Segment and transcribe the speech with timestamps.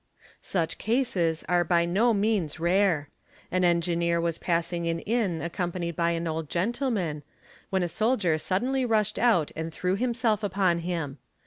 [0.41, 3.09] Such cases are by no means rare.
[3.51, 7.21] An engineer was passing an inn 'accompanied by an old gentleman,
[7.69, 11.19] when a soldier suddenly rushed out 'i nd threw himself upon him.